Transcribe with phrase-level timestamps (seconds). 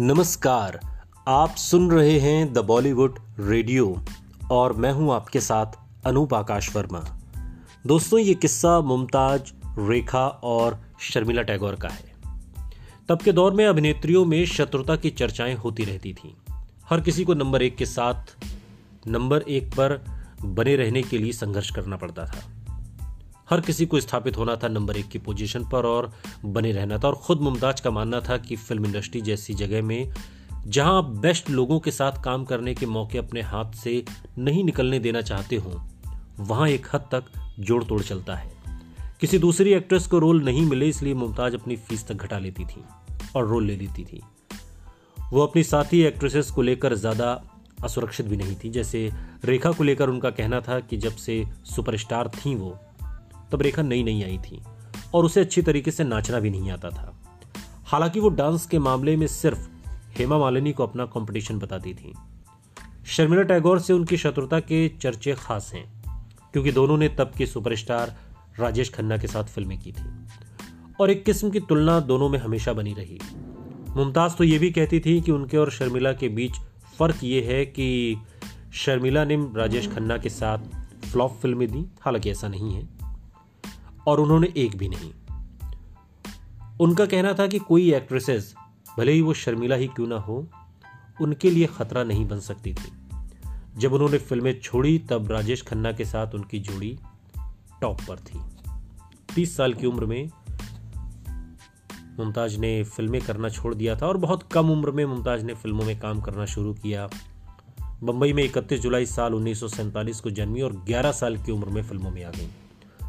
[0.00, 4.04] नमस्कार, आप सुन रहे हैं द बॉलीवुड रेडियो
[4.50, 5.66] और मैं हूँ आपके साथ
[6.06, 7.18] अनूप आकाश वर्मा।
[7.86, 9.42] दोस्तों, ये किस्सा मुमताज़,
[9.78, 12.14] रेखा और शर्मिला टैगोर का है।
[13.08, 16.52] तब के दौर में अभिनेत्रियों में शत्रुता की चर्चाएँ होती रहती थीं।
[16.90, 18.24] हर किसी को नंबर एक के साथ
[19.08, 20.04] नंबर एक पर
[20.44, 22.57] बने रहने के लिए संघर्ष करना पड़ता था।
[23.50, 26.10] हर किसी को स्थापित होना था नंबर एक की पोजीशन पर और
[26.44, 30.12] बने रहना था। और खुद मुमताज़ का मानना था कि फ़िल्म इंडस्ट्री जैसी जगह में
[30.66, 34.02] जहाँ आप बेस्ट लोगों के साथ काम करने के मौके अपने हाथ से
[34.38, 35.80] नहीं निकलने देना चाहते हो,
[36.38, 37.24] वहाँ एक हद तक
[37.60, 38.50] जोड़ तोड़ चलता है।
[39.20, 42.84] किसी दूसरी एक्ट्रेस को रोल नहीं मिले, इसलिए मुमताज़ अपनी फ़ीस तक घटा लेती थी
[43.36, 44.20] और रोल ले लेती थी।
[45.32, 47.30] वो अपनी साथी एक्ट्रेसेस को लेकर ज़्यादा
[47.84, 49.10] असुरक्षित भी नहीं थी। जैसे
[49.44, 52.78] रेखा को लेकर उनका कहना था कि जब से सुपरस्टार थी वो
[53.52, 54.62] तब रेखा नई नई आई थी
[55.14, 57.14] और उसे अच्छी तरीके से नाचना भी नहीं आता था।
[57.84, 59.68] हालाँकि वो डांस के मामले में सिर्फ़
[60.18, 62.14] हेमा मालिनी को अपना कंपटीशन बताती थी।
[63.06, 66.02] शर्मिला टैगोर से उनकी शत्रुता के चर्चे खास हैं,
[66.52, 68.16] क्योंकि दोनों ने तब के सुपरस्टार
[68.58, 70.26] राजेश खन्ना के साथ फ़िल्में की थी।
[71.00, 73.18] और एक किस्म की तुलना दोनों में हमेशा बनी रही।
[73.96, 76.52] मुमताज़ तो ये भी कहती थी कि उनके और शर्मिला के बीच
[76.98, 78.16] फ़र्क ये है कि
[78.72, 80.58] शर्मिला ने राजेश खन्ना के साथ
[81.12, 82.97] फ्लॉप फ़िल्में दी, हालाँकि ऐसा नहीं है।
[84.08, 85.12] और उन्होंने एक भी नहीं।
[86.80, 88.54] उनका कहना था कि कोई एक्ट्रेसेस
[88.98, 90.46] भले ही वो शर्मिला ही क्यों ना हो,
[91.20, 92.92] उनके लिए खतरा नहीं बन सकती थी।
[93.76, 96.98] जब उन्होंने फ़िल्में छोड़ी, तब राजेश खन्ना के साथ उनकी जोड़ी
[97.80, 98.40] टॉप पर थी।
[99.34, 100.30] तीस साल की उम्र में
[102.20, 105.84] मुमताज़ ने फ़िल्में करना छोड़ दिया था और बहुत कम उम्र में मुमताज़ ने फ़िल्मों
[105.84, 107.08] में काम करना शुरू किया।
[108.02, 111.68] बंबई में 31 जुलाई साल उन्नीस सौ सैंतालीस को जन्मी और 11 साल की उम्र
[111.68, 112.48] में फ़िल्मों में आ गई।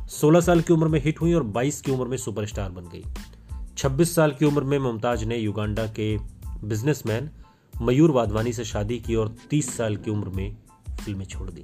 [0.10, 3.06] 16 साल की उम्र में हिट हुई और 22 की उम्र में सुपरस्टार बन गई।
[3.78, 6.18] 26 साल की उम्र में मुमताज़ ने युगांडा के
[6.64, 7.30] बिजनेसमैन
[7.82, 10.58] मयूर वाधवानी से शादी की और 30 साल की उम्र में
[11.06, 11.64] फ़िल्में छोड़ दी।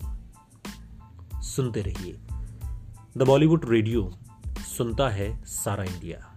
[1.43, 2.17] सुनते रहिए।
[3.17, 4.13] द बॉलीवुड रेडियो,
[4.77, 6.34] सुनता है सारा इंडिया।